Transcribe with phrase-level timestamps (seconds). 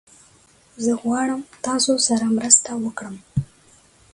[0.83, 3.15] زه غواړم تاسره مرسته وکړم